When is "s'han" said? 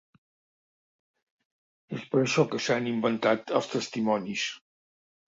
2.67-2.87